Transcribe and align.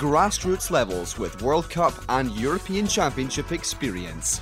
grassroots 0.00 0.70
levels 0.70 1.18
with 1.18 1.42
World 1.42 1.68
Cup 1.68 1.92
and 2.08 2.32
European 2.32 2.86
Championship 2.86 3.52
experience. 3.52 4.40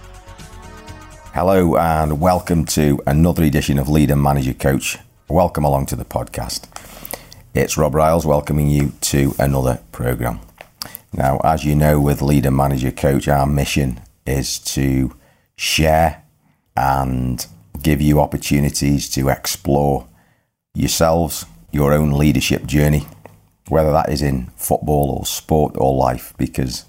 Hello, 1.35 1.77
and 1.77 2.21
welcome 2.21 2.65
to 2.67 3.03
another 3.09 3.43
edition 3.43 3.77
of 3.77 3.89
Leader 3.89 4.15
Manager 4.15 4.55
Coach. 4.55 4.99
Welcome 5.29 5.65
along 5.65 5.87
to 5.87 5.97
the 5.97 6.05
podcast. 6.05 6.69
It's 7.55 7.77
Rob 7.77 7.97
Riles 7.97 8.25
welcoming 8.25 8.69
you 8.69 8.93
to 9.01 9.35
another 9.41 9.81
program. 9.91 10.39
Now, 11.13 11.41
as 11.43 11.65
you 11.65 11.75
know, 11.75 11.99
with 11.99 12.23
Leader 12.23 12.53
Manager 12.53 12.93
Coach, 12.93 13.27
our 13.27 13.45
mission 13.45 14.01
is 14.25 14.61
to 14.61 15.13
share 15.57 16.23
and 16.77 17.45
give 17.83 18.01
you 18.01 18.21
opportunities 18.21 19.11
to 19.11 19.29
explore 19.29 20.07
yourselves, 20.77 21.47
your 21.73 21.93
own 21.93 22.13
leadership 22.13 22.65
journey, 22.65 23.09
whether 23.71 23.93
that 23.93 24.09
is 24.09 24.23
in 24.23 24.47
football 24.57 25.11
or 25.19 25.27
sport 25.27 25.75
or 25.77 25.97
life, 25.97 26.35
because 26.37 26.85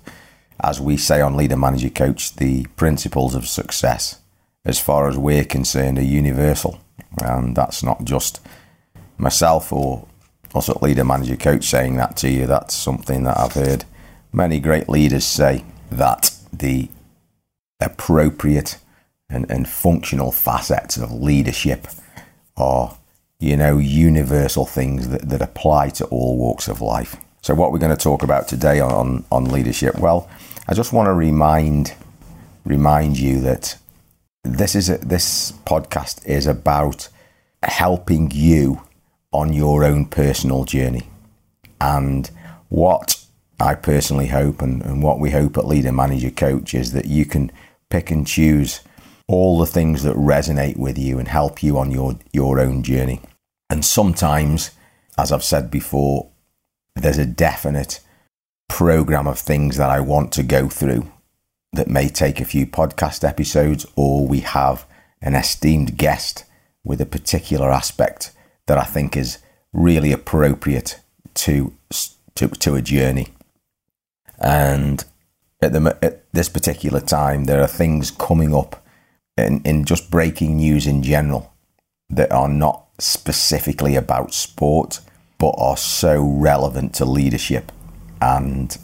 as 0.61 0.79
we 0.79 0.97
say 0.97 1.21
on 1.21 1.37
Leader 1.37 1.57
Manager 1.57 1.89
Coach, 1.89 2.35
the 2.35 2.65
principles 2.75 3.35
of 3.35 3.47
success, 3.47 4.19
as 4.65 4.79
far 4.79 5.07
as 5.07 5.17
we're 5.17 5.45
concerned, 5.45 5.97
are 5.97 6.03
universal. 6.03 6.79
And 7.21 7.55
that's 7.55 7.81
not 7.81 8.03
just 8.03 8.41
myself 9.17 9.71
or 9.71 10.05
us 10.53 10.69
at 10.69 10.81
Leader 10.81 11.05
Manager 11.05 11.37
Coach 11.37 11.65
saying 11.65 11.95
that 11.97 12.17
to 12.17 12.29
you. 12.29 12.45
That's 12.45 12.75
something 12.75 13.23
that 13.23 13.37
I've 13.37 13.53
heard 13.53 13.85
many 14.33 14.59
great 14.59 14.89
leaders 14.89 15.25
say 15.25 15.63
that 15.91 16.31
the 16.51 16.89
appropriate 17.79 18.77
and, 19.29 19.49
and 19.49 19.67
functional 19.67 20.31
facets 20.31 20.97
of 20.97 21.11
leadership 21.11 21.87
are 22.57 22.97
you 23.39 23.55
know, 23.55 23.77
universal 23.77 24.65
things 24.65 25.09
that, 25.09 25.29
that 25.29 25.41
apply 25.41 25.89
to 25.89 26.05
all 26.05 26.37
walks 26.37 26.67
of 26.67 26.81
life. 26.81 27.15
So, 27.41 27.55
what 27.55 27.71
we're 27.71 27.79
going 27.79 27.95
to 27.95 28.03
talk 28.03 28.21
about 28.21 28.47
today 28.47 28.79
on, 28.79 29.23
on 29.31 29.45
leadership, 29.45 29.97
well, 29.97 30.29
I 30.67 30.73
just 30.73 30.91
want 30.93 31.07
to 31.07 31.13
remind 31.13 31.93
remind 32.65 33.17
you 33.17 33.39
that 33.41 33.77
this 34.43 34.75
is 34.75 34.89
a, 34.89 34.97
this 34.97 35.53
podcast 35.65 36.25
is 36.25 36.45
about 36.47 37.07
helping 37.63 38.29
you 38.31 38.81
on 39.31 39.53
your 39.53 39.83
own 39.83 40.05
personal 40.05 40.65
journey. 40.65 41.07
And 41.79 42.29
what 42.67 43.23
I 43.59 43.75
personally 43.75 44.27
hope 44.27 44.61
and, 44.61 44.81
and 44.83 45.01
what 45.01 45.19
we 45.19 45.31
hope 45.31 45.57
at 45.57 45.65
Leader 45.65 45.91
Manager 45.91 46.31
Coach 46.31 46.73
is 46.73 46.91
that 46.93 47.05
you 47.05 47.25
can 47.25 47.51
pick 47.89 48.11
and 48.11 48.25
choose 48.27 48.81
all 49.27 49.59
the 49.59 49.65
things 49.65 50.03
that 50.03 50.15
resonate 50.15 50.77
with 50.77 50.97
you 50.97 51.19
and 51.19 51.27
help 51.27 51.61
you 51.61 51.77
on 51.77 51.91
your, 51.91 52.17
your 52.33 52.59
own 52.59 52.81
journey. 52.83 53.21
And 53.69 53.85
sometimes, 53.85 54.71
as 55.17 55.31
I've 55.31 55.43
said 55.43 55.69
before, 55.69 56.29
there's 56.95 57.17
a 57.17 57.25
definite 57.25 57.99
program 58.67 59.27
of 59.27 59.39
things 59.39 59.77
that 59.77 59.89
I 59.89 59.99
want 59.99 60.31
to 60.33 60.43
go 60.43 60.69
through 60.69 61.11
that 61.73 61.87
may 61.87 62.07
take 62.07 62.39
a 62.39 62.45
few 62.45 62.65
podcast 62.65 63.27
episodes, 63.27 63.85
or 63.95 64.27
we 64.27 64.39
have 64.39 64.87
an 65.21 65.35
esteemed 65.35 65.97
guest 65.97 66.45
with 66.83 67.01
a 67.01 67.05
particular 67.05 67.71
aspect 67.71 68.31
that 68.65 68.77
I 68.77 68.85
think 68.85 69.15
is 69.15 69.39
really 69.73 70.11
appropriate 70.11 70.99
to 71.35 71.73
to, 72.35 72.47
to 72.47 72.75
a 72.75 72.81
journey. 72.81 73.27
And 74.39 75.03
at, 75.61 75.73
the, 75.73 75.97
at 76.01 76.31
this 76.31 76.47
particular 76.47 77.01
time, 77.01 77.45
there 77.45 77.61
are 77.61 77.67
things 77.67 78.11
coming 78.11 78.55
up 78.55 78.81
in, 79.37 79.61
in 79.63 79.83
just 79.83 80.09
breaking 80.09 80.55
news 80.55 80.87
in 80.87 81.03
general 81.03 81.53
that 82.09 82.31
are 82.31 82.47
not 82.47 82.85
specifically 83.01 83.95
about 83.95 84.33
sport, 84.33 84.99
but 85.37 85.55
are 85.57 85.77
so 85.77 86.21
relevant 86.21 86.93
to 86.95 87.05
leadership 87.05 87.71
and 88.21 88.77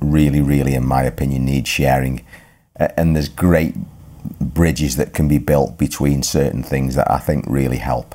really, 0.00 0.40
really, 0.40 0.74
in 0.74 0.86
my 0.86 1.02
opinion, 1.02 1.44
need 1.44 1.66
sharing. 1.66 2.24
And 2.76 3.16
there's 3.16 3.28
great 3.28 3.74
bridges 4.40 4.96
that 4.96 5.12
can 5.12 5.28
be 5.28 5.38
built 5.38 5.78
between 5.78 6.22
certain 6.22 6.62
things 6.62 6.94
that 6.94 7.10
I 7.10 7.18
think 7.18 7.44
really 7.48 7.78
help. 7.78 8.14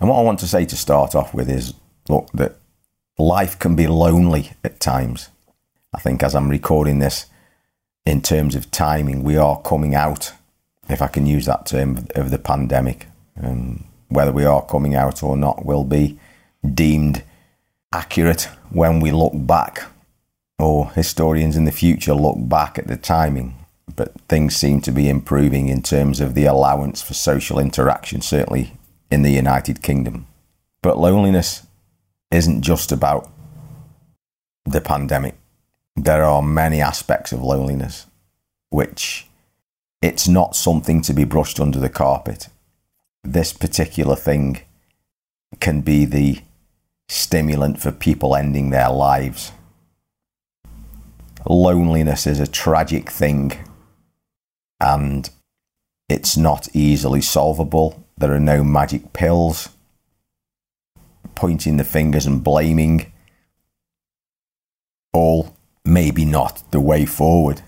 And 0.00 0.08
what 0.08 0.18
I 0.18 0.22
want 0.22 0.40
to 0.40 0.48
say 0.48 0.64
to 0.64 0.76
start 0.76 1.14
off 1.14 1.32
with 1.32 1.48
is 1.48 1.74
look, 2.08 2.28
that 2.32 2.56
life 3.18 3.58
can 3.58 3.76
be 3.76 3.86
lonely 3.86 4.52
at 4.64 4.80
times. 4.80 5.28
I 5.94 6.00
think 6.00 6.22
as 6.22 6.34
I'm 6.34 6.48
recording 6.48 6.98
this, 6.98 7.26
in 8.04 8.20
terms 8.20 8.56
of 8.56 8.70
timing, 8.70 9.22
we 9.22 9.36
are 9.36 9.60
coming 9.60 9.94
out, 9.94 10.32
if 10.88 11.00
I 11.00 11.06
can 11.06 11.26
use 11.26 11.46
that 11.46 11.66
term, 11.66 12.06
of 12.16 12.30
the 12.30 12.38
pandemic. 12.38 13.06
Um, 13.40 13.84
whether 14.12 14.32
we 14.32 14.44
are 14.44 14.64
coming 14.64 14.94
out 14.94 15.22
or 15.22 15.36
not 15.36 15.64
will 15.64 15.84
be 15.84 16.18
deemed 16.74 17.22
accurate 17.92 18.48
when 18.70 19.00
we 19.00 19.10
look 19.10 19.32
back, 19.34 19.82
or 20.58 20.90
historians 20.90 21.56
in 21.56 21.64
the 21.64 21.72
future 21.72 22.14
look 22.14 22.36
back 22.38 22.78
at 22.78 22.86
the 22.86 22.96
timing. 22.96 23.54
But 23.94 24.12
things 24.28 24.56
seem 24.56 24.80
to 24.82 24.92
be 24.92 25.08
improving 25.08 25.68
in 25.68 25.82
terms 25.82 26.20
of 26.20 26.34
the 26.34 26.46
allowance 26.46 27.02
for 27.02 27.14
social 27.14 27.58
interaction, 27.58 28.22
certainly 28.22 28.72
in 29.10 29.22
the 29.22 29.32
United 29.32 29.82
Kingdom. 29.82 30.26
But 30.82 30.98
loneliness 30.98 31.66
isn't 32.30 32.62
just 32.62 32.92
about 32.92 33.30
the 34.64 34.80
pandemic. 34.80 35.34
There 35.96 36.24
are 36.24 36.40
many 36.40 36.80
aspects 36.80 37.32
of 37.32 37.42
loneliness 37.42 38.06
which 38.70 39.26
it's 40.00 40.26
not 40.26 40.56
something 40.56 41.02
to 41.02 41.12
be 41.12 41.24
brushed 41.24 41.60
under 41.60 41.78
the 41.78 41.90
carpet 41.90 42.48
this 43.24 43.52
particular 43.52 44.16
thing 44.16 44.60
can 45.60 45.80
be 45.80 46.04
the 46.04 46.40
stimulant 47.08 47.80
for 47.80 47.92
people 47.92 48.34
ending 48.34 48.70
their 48.70 48.90
lives. 48.90 49.52
Loneliness 51.46 52.26
is 52.26 52.40
a 52.40 52.46
tragic 52.46 53.10
thing 53.10 53.52
and 54.80 55.30
it's 56.08 56.36
not 56.36 56.68
easily 56.74 57.20
solvable. 57.20 58.04
There 58.18 58.32
are 58.32 58.40
no 58.40 58.62
magic 58.64 59.12
pills. 59.12 59.68
Pointing 61.34 61.76
the 61.76 61.84
fingers 61.84 62.26
and 62.26 62.44
blaming, 62.44 63.10
all 65.12 65.56
maybe 65.84 66.24
not 66.24 66.62
the 66.70 66.80
way 66.80 67.06
forward. 67.06 67.62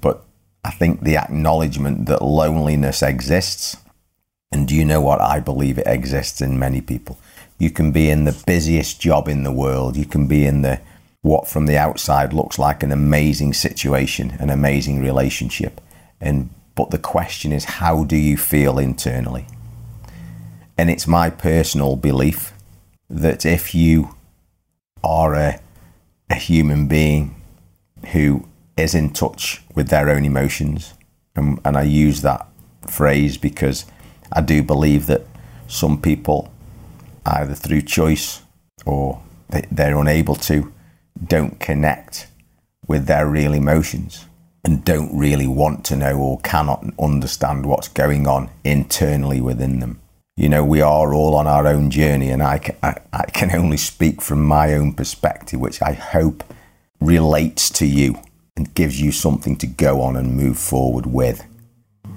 But 0.00 0.24
I 0.64 0.70
think 0.70 1.02
the 1.02 1.16
acknowledgement 1.16 2.06
that 2.06 2.22
loneliness 2.22 3.02
exists 3.02 3.76
and 4.52 4.68
do 4.68 4.74
you 4.74 4.84
know 4.84 5.00
what? 5.00 5.20
I 5.20 5.40
believe 5.40 5.78
it 5.78 5.86
exists 5.86 6.40
in 6.40 6.58
many 6.58 6.80
people. 6.80 7.18
You 7.58 7.70
can 7.70 7.90
be 7.90 8.10
in 8.10 8.24
the 8.24 8.42
busiest 8.46 9.00
job 9.00 9.28
in 9.28 9.42
the 9.42 9.52
world. 9.52 9.96
You 9.96 10.04
can 10.04 10.26
be 10.26 10.44
in 10.44 10.62
the 10.62 10.80
what 11.22 11.48
from 11.48 11.66
the 11.66 11.76
outside 11.76 12.32
looks 12.32 12.58
like 12.58 12.82
an 12.82 12.92
amazing 12.92 13.52
situation, 13.52 14.36
an 14.38 14.50
amazing 14.50 15.02
relationship. 15.02 15.80
And 16.20 16.50
but 16.74 16.90
the 16.90 16.98
question 16.98 17.52
is 17.52 17.64
how 17.64 18.04
do 18.04 18.16
you 18.16 18.36
feel 18.36 18.78
internally? 18.78 19.46
And 20.78 20.90
it's 20.90 21.06
my 21.06 21.30
personal 21.30 21.96
belief 21.96 22.52
that 23.08 23.46
if 23.46 23.74
you 23.74 24.14
are 25.02 25.34
a, 25.34 25.60
a 26.30 26.34
human 26.34 26.86
being 26.86 27.34
who 28.12 28.46
is 28.76 28.94
in 28.94 29.12
touch 29.12 29.62
with 29.74 29.88
their 29.88 30.10
own 30.10 30.24
emotions, 30.24 30.94
and, 31.34 31.58
and 31.64 31.76
I 31.76 31.82
use 31.82 32.20
that 32.22 32.46
phrase 32.86 33.38
because 33.38 33.86
I 34.32 34.40
do 34.40 34.62
believe 34.62 35.06
that 35.06 35.26
some 35.68 36.00
people, 36.00 36.52
either 37.24 37.54
through 37.54 37.82
choice 37.82 38.42
or 38.84 39.22
they're 39.70 39.98
unable 39.98 40.34
to, 40.36 40.72
don't 41.24 41.58
connect 41.60 42.28
with 42.86 43.06
their 43.06 43.26
real 43.26 43.52
emotions 43.52 44.26
and 44.64 44.84
don't 44.84 45.16
really 45.16 45.46
want 45.46 45.84
to 45.84 45.96
know 45.96 46.16
or 46.18 46.40
cannot 46.40 46.84
understand 46.98 47.66
what's 47.66 47.88
going 47.88 48.26
on 48.26 48.50
internally 48.64 49.40
within 49.40 49.80
them. 49.80 50.00
You 50.36 50.48
know, 50.50 50.64
we 50.64 50.82
are 50.82 51.14
all 51.14 51.34
on 51.34 51.46
our 51.46 51.66
own 51.66 51.90
journey, 51.90 52.28
and 52.28 52.42
I 52.42 52.58
can, 52.58 52.76
I, 52.82 52.96
I 53.12 53.24
can 53.30 53.54
only 53.56 53.78
speak 53.78 54.20
from 54.20 54.44
my 54.44 54.74
own 54.74 54.92
perspective, 54.92 55.60
which 55.60 55.80
I 55.80 55.92
hope 55.92 56.44
relates 57.00 57.70
to 57.70 57.86
you 57.86 58.20
and 58.56 58.74
gives 58.74 59.00
you 59.00 59.12
something 59.12 59.56
to 59.56 59.66
go 59.66 60.02
on 60.02 60.16
and 60.16 60.36
move 60.36 60.58
forward 60.58 61.06
with. 61.06 61.46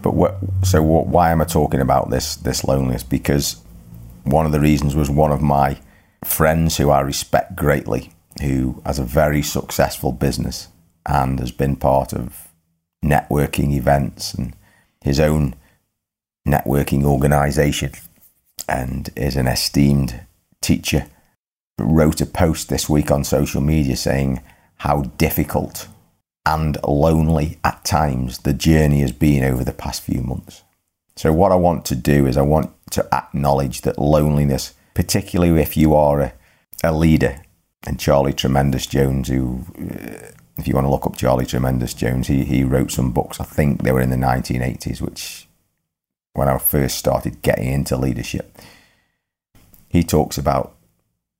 But 0.01 0.13
what, 0.13 0.37
so 0.63 0.81
what, 0.81 1.07
why 1.07 1.31
am 1.31 1.41
I 1.41 1.45
talking 1.45 1.81
about 1.81 2.09
this 2.09 2.35
this 2.35 2.63
loneliness? 2.63 3.03
Because 3.03 3.61
one 4.23 4.45
of 4.45 4.51
the 4.51 4.59
reasons 4.59 4.95
was 4.95 5.09
one 5.09 5.31
of 5.31 5.41
my 5.41 5.77
friends 6.23 6.77
who 6.77 6.89
I 6.89 7.01
respect 7.01 7.55
greatly, 7.55 8.11
who 8.41 8.81
has 8.85 8.99
a 8.99 9.03
very 9.03 9.41
successful 9.41 10.11
business 10.11 10.67
and 11.05 11.39
has 11.39 11.51
been 11.51 11.75
part 11.75 12.13
of 12.13 12.49
networking 13.03 13.73
events 13.73 14.33
and 14.33 14.53
his 15.01 15.19
own 15.19 15.55
networking 16.47 17.03
organization 17.03 17.91
and 18.67 19.09
is 19.15 19.35
an 19.35 19.47
esteemed 19.47 20.21
teacher, 20.61 21.07
wrote 21.77 22.21
a 22.21 22.25
post 22.25 22.69
this 22.69 22.89
week 22.89 23.09
on 23.09 23.23
social 23.23 23.61
media 23.61 23.95
saying 23.95 24.41
how 24.77 25.03
difficult 25.17 25.87
and 26.45 26.77
lonely 26.87 27.59
at 27.63 27.83
times 27.85 28.39
the 28.39 28.53
journey 28.53 29.01
has 29.01 29.11
been 29.11 29.43
over 29.43 29.63
the 29.63 29.73
past 29.73 30.01
few 30.01 30.21
months. 30.21 30.63
So, 31.15 31.33
what 31.33 31.51
I 31.51 31.55
want 31.55 31.85
to 31.85 31.95
do 31.95 32.25
is, 32.25 32.37
I 32.37 32.41
want 32.41 32.71
to 32.91 33.07
acknowledge 33.13 33.81
that 33.81 33.99
loneliness, 33.99 34.73
particularly 34.93 35.61
if 35.61 35.75
you 35.75 35.93
are 35.93 36.21
a, 36.21 36.33
a 36.83 36.93
leader, 36.93 37.41
and 37.85 37.99
Charlie 37.99 38.33
Tremendous 38.33 38.87
Jones, 38.87 39.27
who, 39.27 39.65
uh, 39.77 40.31
if 40.57 40.67
you 40.67 40.73
want 40.73 40.85
to 40.85 40.91
look 40.91 41.05
up 41.05 41.17
Charlie 41.17 41.45
Tremendous 41.45 41.93
Jones, 41.93 42.27
he, 42.27 42.43
he 42.43 42.63
wrote 42.63 42.91
some 42.91 43.11
books, 43.11 43.39
I 43.39 43.43
think 43.43 43.83
they 43.83 43.91
were 43.91 44.01
in 44.01 44.09
the 44.09 44.15
1980s, 44.15 45.01
which 45.01 45.47
when 46.33 46.47
I 46.47 46.57
first 46.57 46.97
started 46.97 47.41
getting 47.41 47.71
into 47.71 47.97
leadership, 47.97 48.57
he 49.87 50.03
talks 50.03 50.37
about 50.37 50.75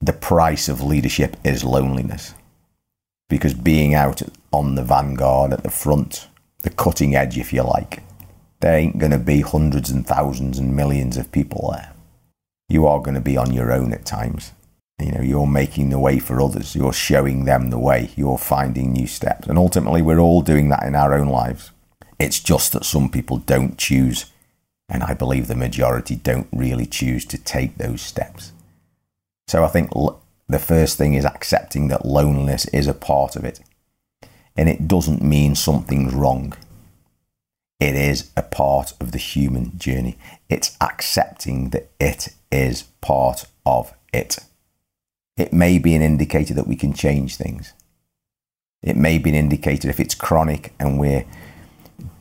the 0.02 0.14
price 0.14 0.70
of 0.70 0.82
leadership 0.82 1.36
is 1.44 1.64
loneliness. 1.64 2.34
Because 3.28 3.54
being 3.54 3.94
out 3.94 4.22
on 4.52 4.76
the 4.76 4.84
vanguard, 4.84 5.54
at 5.54 5.64
the 5.64 5.70
front, 5.70 6.28
the 6.62 6.70
cutting 6.70 7.16
edge, 7.16 7.38
if 7.38 7.54
you 7.54 7.64
like, 7.64 8.04
there 8.60 8.78
ain't 8.78 8.98
going 8.98 9.12
to 9.12 9.20
be 9.20 9.42
hundreds 9.42 9.90
and 9.90 10.06
thousands 10.06 10.58
and 10.58 10.76
millions 10.76 11.18
of 11.18 11.32
people 11.32 11.72
there. 11.72 11.94
You 12.68 12.86
are 12.86 13.02
going 13.02 13.16
to 13.16 13.22
be 13.22 13.38
on 13.38 13.54
your 13.54 13.72
own 13.72 13.94
at 13.94 14.06
times. 14.06 14.52
You 15.02 15.14
know, 15.14 15.22
you're 15.22 15.48
making 15.48 15.90
the 15.90 16.00
way 16.00 16.20
for 16.20 16.42
others. 16.42 16.76
You're 16.76 16.94
showing 16.94 17.46
them 17.46 17.70
the 17.70 17.80
way. 17.80 18.12
You're 18.16 18.38
finding 18.38 18.92
new 18.92 19.08
steps. 19.08 19.48
And 19.48 19.58
ultimately, 19.58 20.02
we're 20.02 20.20
all 20.20 20.42
doing 20.42 20.70
that 20.70 20.84
in 20.84 20.94
our 20.94 21.14
own 21.14 21.30
lives. 21.30 21.72
It's 22.20 22.40
just 22.40 22.74
that 22.74 22.84
some 22.84 23.10
people 23.10 23.38
don't 23.38 23.78
choose 23.78 24.26
and 24.90 25.04
I 25.04 25.14
believe 25.14 25.48
the 25.48 25.56
majority 25.56 26.16
don't 26.16 26.48
really 26.52 26.88
choose 26.88 27.24
to 27.26 27.38
take 27.38 27.78
those 27.78 28.02
steps. 28.02 28.52
So 29.48 29.64
I 29.64 29.68
think 29.68 29.92
the 30.48 30.60
first 30.60 30.98
thing 30.98 31.14
is 31.14 31.26
accepting 31.26 31.88
that 31.90 32.06
loneliness 32.06 32.66
is 32.66 32.88
a 32.88 32.94
part 32.94 33.36
of 33.36 33.46
it. 33.46 33.60
And 34.60 34.68
it 34.68 34.90
doesn't 34.90 35.22
mean 35.22 35.56
something's 35.56 36.14
wrong. 36.14 36.52
It 37.80 37.96
is 37.96 38.30
a 38.36 38.42
part 38.42 38.92
of 39.00 39.14
the 39.14 39.18
human 39.18 39.80
journey. 39.80 40.18
It's 40.50 40.76
accepting 40.82 41.70
that 41.70 41.90
it 41.98 42.34
is 42.52 42.84
part 43.00 43.46
of 43.66 43.94
it. 44.12 44.40
It 45.38 45.54
may 45.54 45.80
be 45.80 45.96
an 45.96 46.02
indicator 46.02 46.54
that 46.56 46.68
we 46.68 46.76
can 46.76 46.94
change 46.94 47.38
things. 47.38 47.72
It 48.84 48.98
may 48.98 49.18
be 49.18 49.30
an 49.30 49.36
indicator 49.38 49.90
if 49.90 49.98
it's 49.98 50.14
chronic 50.14 50.74
and 50.78 51.00
we're 51.00 51.24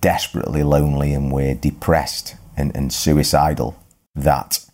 desperately 0.01 0.63
lonely 0.63 1.13
and 1.13 1.33
we're 1.33 1.57
depressed 1.57 2.37
and, 2.57 2.71
and 2.77 2.93
suicidal 2.93 3.83
that 4.15 4.65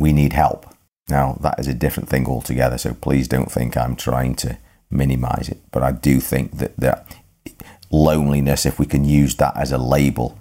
we 0.00 0.12
need 0.12 0.32
help. 0.32 0.66
Now, 1.08 1.38
that 1.42 1.60
is 1.60 1.68
a 1.68 1.74
different 1.74 2.08
thing 2.08 2.26
altogether, 2.26 2.76
so 2.76 2.92
please 2.92 3.28
don't 3.28 3.52
think 3.52 3.76
I'm 3.76 3.94
trying 3.94 4.34
to 4.36 4.58
minimize 4.90 5.48
it. 5.48 5.58
But 5.70 5.82
I 5.82 5.92
do 5.92 6.20
think 6.20 6.58
that, 6.58 6.76
that 6.76 7.16
loneliness, 7.90 8.66
if 8.66 8.78
we 8.78 8.86
can 8.86 9.04
use 9.04 9.36
that 9.36 9.56
as 9.56 9.72
a 9.72 9.78
label, 9.78 10.38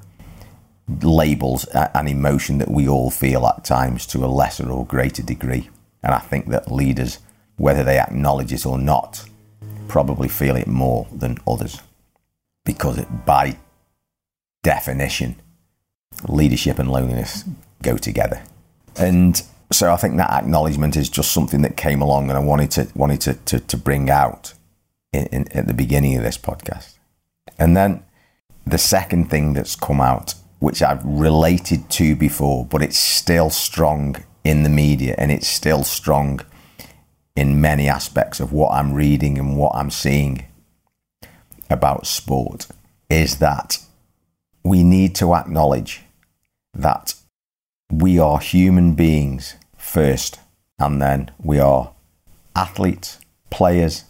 labels 1.01 1.65
an 1.65 2.07
emotion 2.07 2.57
that 2.57 2.69
we 2.69 2.87
all 2.87 3.09
feel 3.09 3.45
at 3.47 3.63
times 3.63 4.05
to 4.07 4.25
a 4.25 4.27
lesser 4.27 4.69
or 4.69 4.85
greater 4.85 5.23
degree. 5.23 5.69
And 6.01 6.13
I 6.13 6.19
think 6.19 6.47
that 6.49 6.71
leaders, 6.71 7.19
whether 7.55 7.83
they 7.83 7.99
acknowledge 7.99 8.51
it 8.51 8.65
or 8.65 8.77
not, 8.77 9.23
probably 9.87 10.27
feel 10.27 10.55
it 10.55 10.67
more 10.67 11.07
than 11.11 11.37
others. 11.47 11.81
Because 12.65 12.97
it, 12.97 13.25
by 13.25 13.57
definition, 14.63 15.35
leadership 16.27 16.79
and 16.79 16.91
loneliness 16.91 17.43
go 17.81 17.97
together. 17.97 18.43
And 18.97 19.41
so 19.73 19.91
I 19.91 19.97
think 19.97 20.17
that 20.17 20.31
acknowledgement 20.31 20.95
is 20.95 21.09
just 21.09 21.31
something 21.31 21.61
that 21.61 21.77
came 21.77 22.01
along 22.01 22.29
and 22.29 22.37
I 22.37 22.41
wanted 22.41 22.71
to 22.71 22.87
wanted 22.95 23.21
to, 23.21 23.33
to, 23.33 23.59
to 23.59 23.77
bring 23.77 24.09
out 24.09 24.53
in, 25.11 25.25
in, 25.27 25.47
at 25.51 25.67
the 25.67 25.73
beginning 25.73 26.17
of 26.17 26.23
this 26.23 26.37
podcast. 26.37 26.97
And 27.57 27.75
then 27.75 28.03
the 28.65 28.77
second 28.77 29.29
thing 29.29 29.53
that's 29.53 29.75
come 29.75 30.01
out, 30.01 30.35
which 30.59 30.81
I've 30.81 31.03
related 31.03 31.89
to 31.91 32.15
before, 32.15 32.65
but 32.65 32.81
it's 32.81 32.97
still 32.97 33.49
strong 33.49 34.15
in 34.43 34.63
the 34.63 34.69
media 34.69 35.15
and 35.17 35.31
it's 35.31 35.47
still 35.47 35.83
strong 35.83 36.41
in 37.35 37.61
many 37.61 37.87
aspects 37.87 38.39
of 38.39 38.51
what 38.53 38.71
I'm 38.73 38.93
reading 38.93 39.37
and 39.37 39.57
what 39.57 39.75
I'm 39.75 39.89
seeing 39.89 40.45
about 41.69 42.05
sport, 42.05 42.67
is 43.09 43.37
that 43.37 43.79
we 44.63 44.83
need 44.83 45.15
to 45.15 45.33
acknowledge 45.33 46.01
that 46.73 47.15
we 47.91 48.17
are 48.19 48.39
human 48.39 48.95
beings 48.95 49.55
first, 49.93 50.39
and 50.79 50.99
then 50.99 51.29
we 51.37 51.59
are 51.59 51.93
athletes, 52.55 53.19
players, 53.51 54.05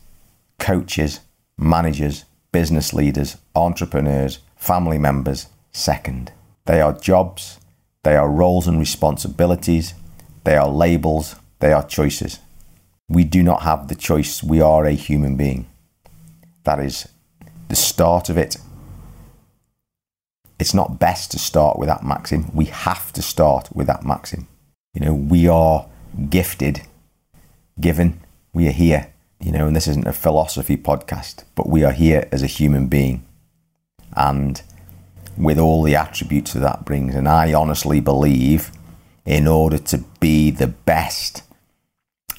coaches, 0.57 1.19
managers, 1.57 2.23
business 2.53 2.93
leaders, 2.93 3.35
entrepreneurs, 3.53 4.39
family 4.55 4.97
members 4.97 5.47
second. 5.73 6.31
They 6.63 6.79
are 6.79 6.93
jobs, 6.93 7.59
they 8.03 8.15
are 8.15 8.29
roles 8.29 8.65
and 8.65 8.79
responsibilities, 8.79 9.93
they 10.45 10.55
are 10.55 10.69
labels, 10.69 11.35
they 11.59 11.73
are 11.73 11.85
choices. 11.85 12.39
We 13.09 13.25
do 13.25 13.43
not 13.43 13.63
have 13.63 13.89
the 13.89 13.95
choice, 13.95 14.41
we 14.41 14.61
are 14.61 14.85
a 14.85 14.91
human 14.91 15.35
being. 15.35 15.67
That 16.63 16.79
is 16.79 17.09
the 17.67 17.75
start 17.75 18.29
of 18.29 18.37
it 18.37 18.55
it's 20.59 20.73
not 20.73 20.97
best 20.97 21.31
to 21.31 21.37
start 21.39 21.77
with 21.77 21.89
that 21.89 22.05
maxim. 22.05 22.49
We 22.53 22.65
have 22.65 23.11
to 23.13 23.21
start 23.21 23.67
with 23.75 23.87
that 23.87 24.05
maxim. 24.05 24.47
You 24.93 25.05
know, 25.05 25.13
we 25.13 25.47
are 25.47 25.87
gifted, 26.29 26.81
given, 27.79 28.19
we 28.53 28.67
are 28.67 28.71
here. 28.71 29.11
You 29.39 29.51
know, 29.51 29.67
and 29.67 29.75
this 29.75 29.87
isn't 29.87 30.07
a 30.07 30.13
philosophy 30.13 30.77
podcast, 30.77 31.43
but 31.55 31.67
we 31.67 31.83
are 31.83 31.91
here 31.91 32.29
as 32.31 32.43
a 32.43 32.47
human 32.47 32.87
being. 32.87 33.25
And 34.15 34.61
with 35.37 35.57
all 35.57 35.83
the 35.83 35.95
attributes 35.95 36.53
that 36.53 36.59
that 36.59 36.85
brings. 36.85 37.15
And 37.15 37.27
I 37.27 37.53
honestly 37.53 37.99
believe 37.99 38.71
in 39.25 39.47
order 39.47 39.77
to 39.77 39.97
be 40.19 40.51
the 40.51 40.67
best 40.67 41.43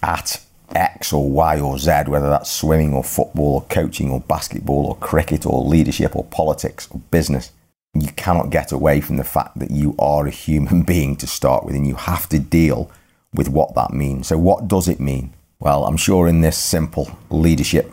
at 0.02 0.40
X 0.74 1.12
or 1.12 1.28
Y 1.30 1.60
or 1.60 1.78
Z, 1.78 2.04
whether 2.06 2.28
that's 2.28 2.50
swimming 2.50 2.94
or 2.94 3.04
football 3.04 3.54
or 3.54 3.62
coaching 3.62 4.10
or 4.10 4.20
basketball 4.20 4.86
or 4.86 4.96
cricket 4.96 5.46
or 5.46 5.64
leadership 5.64 6.14
or 6.14 6.24
politics 6.24 6.88
or 6.90 7.00
business, 7.10 7.50
you 7.94 8.08
cannot 8.13 8.51
get 8.51 8.72
away 8.72 9.01
from 9.01 9.17
the 9.17 9.24
fact 9.24 9.58
that 9.58 9.70
you 9.70 9.94
are 9.98 10.27
a 10.27 10.31
human 10.31 10.82
being 10.94 11.17
to 11.17 11.27
start 11.27 11.65
with, 11.65 11.74
and 11.74 11.86
you 11.86 11.94
have 11.94 12.29
to 12.31 12.39
deal 12.39 12.91
with 13.32 13.48
what 13.48 13.74
that 13.74 13.93
means. 13.93 14.29
So, 14.29 14.39
what 14.39 14.69
does 14.69 14.89
it 14.89 15.01
mean? 15.01 15.32
Well, 15.60 15.86
I'm 15.86 15.96
sure 15.96 16.29
in 16.29 16.41
this 16.41 16.58
simple 16.58 17.19
leadership 17.31 17.93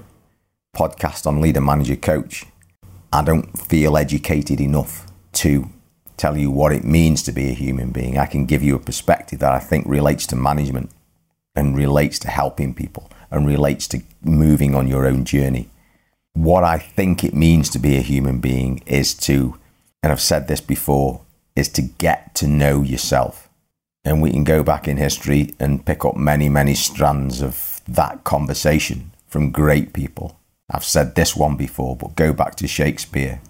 podcast 0.75 1.25
on 1.27 1.41
Leader 1.41 1.61
Manager 1.61 1.95
Coach, 1.95 2.45
I 3.13 3.23
don't 3.23 3.57
feel 3.57 3.97
educated 3.97 4.59
enough 4.59 5.07
to 5.33 5.69
tell 6.17 6.37
you 6.37 6.51
what 6.51 6.71
it 6.71 6.83
means 6.83 7.23
to 7.23 7.31
be 7.31 7.49
a 7.49 7.53
human 7.53 7.91
being. 7.91 8.17
I 8.17 8.25
can 8.25 8.45
give 8.45 8.61
you 8.63 8.75
a 8.75 8.79
perspective 8.79 9.39
that 9.39 9.51
I 9.51 9.59
think 9.59 9.85
relates 9.87 10.27
to 10.27 10.35
management 10.35 10.91
and 11.55 11.75
relates 11.75 12.19
to 12.19 12.29
helping 12.29 12.73
people 12.73 13.09
and 13.29 13.47
relates 13.47 13.87
to 13.89 14.01
moving 14.21 14.75
on 14.75 14.87
your 14.87 15.05
own 15.05 15.25
journey. 15.25 15.69
What 16.33 16.63
I 16.63 16.77
think 16.77 17.23
it 17.23 17.33
means 17.33 17.69
to 17.71 17.79
be 17.79 17.97
a 17.97 18.01
human 18.01 18.39
being 18.39 18.83
is 18.85 19.13
to 19.15 19.57
and 20.03 20.11
I've 20.11 20.21
said 20.21 20.47
this 20.47 20.61
before, 20.61 21.21
is 21.55 21.69
to 21.69 21.81
get 21.81 22.33
to 22.35 22.47
know 22.47 22.81
yourself. 22.81 23.49
And 24.03 24.21
we 24.21 24.31
can 24.31 24.43
go 24.43 24.63
back 24.63 24.87
in 24.87 24.97
history 24.97 25.53
and 25.59 25.85
pick 25.85 26.03
up 26.03 26.15
many, 26.15 26.49
many 26.49 26.73
strands 26.73 27.41
of 27.41 27.81
that 27.87 28.23
conversation 28.23 29.11
from 29.27 29.51
great 29.51 29.93
people. 29.93 30.39
I've 30.69 30.83
said 30.83 31.15
this 31.15 31.35
one 31.35 31.55
before, 31.55 31.95
but 31.95 32.15
go 32.15 32.33
back 32.33 32.55
to 32.55 32.67
Shakespeare. 32.67 33.41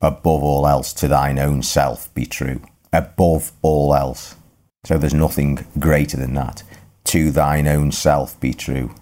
Above 0.00 0.42
all 0.42 0.66
else, 0.66 0.92
to 0.92 1.08
thine 1.08 1.38
own 1.38 1.62
self 1.62 2.12
be 2.14 2.26
true. 2.26 2.60
Above 2.92 3.52
all 3.62 3.94
else. 3.94 4.36
So 4.84 4.98
there's 4.98 5.14
nothing 5.14 5.66
greater 5.78 6.16
than 6.16 6.34
that. 6.34 6.62
To 7.06 7.30
thine 7.30 7.66
own 7.66 7.90
self 7.92 8.38
be 8.38 8.52
true. 8.52 8.94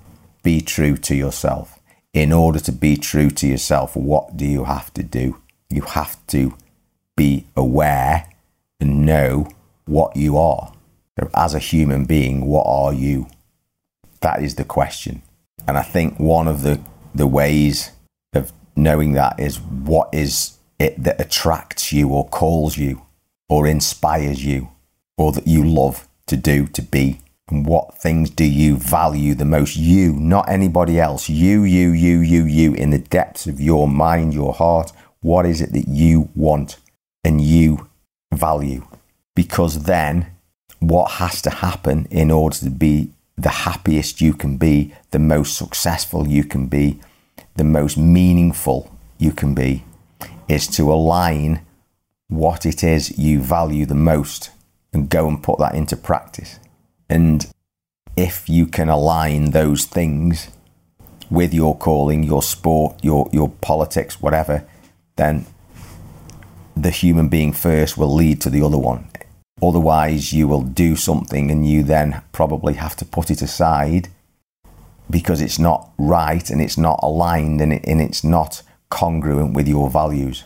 Be 0.42 0.60
true 0.60 0.96
to 0.98 1.14
yourself. 1.14 1.80
In 2.12 2.32
order 2.32 2.60
to 2.60 2.72
be 2.72 2.96
true 2.96 3.30
to 3.30 3.46
yourself, 3.46 3.96
what 3.96 4.36
do 4.36 4.46
you 4.46 4.64
have 4.64 4.94
to 4.94 5.02
do? 5.02 5.38
You 5.68 5.82
have 5.82 6.24
to 6.28 6.54
be 7.16 7.46
aware 7.56 8.28
and 8.80 9.06
know 9.06 9.48
what 9.86 10.16
you 10.16 10.36
are. 10.36 10.72
As 11.34 11.54
a 11.54 11.58
human 11.58 12.04
being, 12.04 12.46
what 12.46 12.64
are 12.66 12.92
you? 12.92 13.28
That 14.20 14.42
is 14.42 14.56
the 14.56 14.64
question. 14.64 15.22
And 15.66 15.78
I 15.78 15.82
think 15.82 16.18
one 16.18 16.48
of 16.48 16.62
the, 16.62 16.80
the 17.14 17.26
ways 17.26 17.92
of 18.32 18.52
knowing 18.74 19.12
that 19.12 19.38
is 19.38 19.60
what 19.60 20.08
is 20.12 20.58
it 20.78 21.02
that 21.02 21.20
attracts 21.20 21.92
you 21.92 22.08
or 22.08 22.28
calls 22.28 22.76
you 22.76 23.02
or 23.48 23.66
inspires 23.66 24.44
you 24.44 24.70
or 25.16 25.32
that 25.32 25.46
you 25.46 25.64
love 25.64 26.08
to 26.26 26.36
do, 26.36 26.66
to 26.68 26.82
be. 26.82 27.20
And 27.48 27.66
what 27.66 27.98
things 27.98 28.30
do 28.30 28.44
you 28.44 28.76
value 28.76 29.34
the 29.34 29.44
most? 29.44 29.76
You, 29.76 30.14
not 30.14 30.48
anybody 30.48 30.98
else. 30.98 31.28
You, 31.28 31.62
you, 31.62 31.90
you, 31.90 32.20
you, 32.20 32.44
you, 32.44 32.74
in 32.74 32.90
the 32.90 32.98
depths 32.98 33.46
of 33.46 33.60
your 33.60 33.86
mind, 33.86 34.32
your 34.32 34.54
heart. 34.54 34.92
What 35.20 35.46
is 35.46 35.60
it 35.60 35.72
that 35.72 35.86
you 35.86 36.30
want 36.34 36.78
and 37.24 37.40
you 37.40 37.88
value? 38.32 38.86
Because 39.34 39.84
then 39.84 40.26
what 40.80 41.12
has 41.12 41.40
to 41.42 41.50
happen 41.50 42.06
in 42.10 42.30
order 42.30 42.56
to 42.56 42.70
be 42.70 43.10
the 43.36 43.48
happiest 43.48 44.20
you 44.20 44.32
can 44.32 44.56
be, 44.56 44.94
the 45.10 45.18
most 45.18 45.56
successful 45.56 46.28
you 46.28 46.44
can 46.44 46.66
be, 46.66 47.00
the 47.56 47.64
most 47.64 47.96
meaningful 47.96 48.94
you 49.18 49.32
can 49.32 49.54
be, 49.54 49.84
is 50.48 50.66
to 50.68 50.92
align 50.92 51.64
what 52.28 52.66
it 52.66 52.84
is 52.84 53.18
you 53.18 53.40
value 53.40 53.86
the 53.86 53.94
most 53.94 54.50
and 54.92 55.08
go 55.08 55.26
and 55.28 55.42
put 55.42 55.58
that 55.58 55.74
into 55.74 55.96
practice. 55.96 56.58
And 57.08 57.46
if 58.16 58.48
you 58.48 58.66
can 58.66 58.88
align 58.88 59.50
those 59.50 59.84
things 59.84 60.48
with 61.30 61.52
your 61.52 61.76
calling, 61.76 62.22
your 62.22 62.42
sport, 62.42 62.96
your, 63.02 63.28
your 63.32 63.48
politics, 63.48 64.20
whatever, 64.20 64.64
then 65.16 65.46
the 66.76 66.90
human 66.90 67.28
being 67.28 67.52
first 67.52 67.96
will 67.96 68.12
lead 68.12 68.40
to 68.40 68.50
the 68.50 68.62
other 68.62 68.78
one. 68.78 69.08
Otherwise, 69.62 70.32
you 70.32 70.48
will 70.48 70.62
do 70.62 70.96
something 70.96 71.50
and 71.50 71.68
you 71.68 71.82
then 71.82 72.22
probably 72.32 72.74
have 72.74 72.96
to 72.96 73.04
put 73.04 73.30
it 73.30 73.40
aside 73.40 74.08
because 75.08 75.40
it's 75.40 75.58
not 75.58 75.90
right 75.98 76.50
and 76.50 76.60
it's 76.60 76.78
not 76.78 76.98
aligned 77.02 77.60
and, 77.60 77.72
it, 77.72 77.84
and 77.86 78.00
it's 78.00 78.24
not 78.24 78.62
congruent 78.90 79.54
with 79.54 79.68
your 79.68 79.88
values 79.88 80.44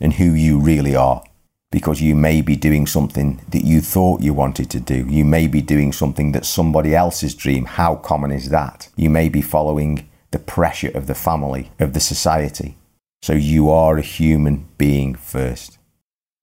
and 0.00 0.14
who 0.14 0.32
you 0.32 0.58
really 0.58 0.94
are. 0.94 1.22
Because 1.70 2.00
you 2.00 2.14
may 2.14 2.40
be 2.40 2.56
doing 2.56 2.86
something 2.86 3.42
that 3.50 3.62
you 3.62 3.82
thought 3.82 4.22
you 4.22 4.32
wanted 4.32 4.70
to 4.70 4.80
do. 4.80 5.06
You 5.06 5.26
may 5.26 5.46
be 5.46 5.60
doing 5.60 5.92
something 5.92 6.32
that's 6.32 6.48
somebody 6.48 6.94
else's 6.94 7.34
dream. 7.34 7.66
How 7.66 7.96
common 7.96 8.30
is 8.32 8.48
that? 8.48 8.88
You 8.96 9.10
may 9.10 9.28
be 9.28 9.42
following 9.42 10.08
the 10.30 10.38
pressure 10.38 10.90
of 10.94 11.08
the 11.08 11.14
family, 11.14 11.70
of 11.78 11.92
the 11.92 12.00
society. 12.00 12.78
So 13.22 13.32
you 13.34 13.70
are 13.70 13.98
a 13.98 14.02
human 14.02 14.68
being 14.78 15.14
first 15.14 15.78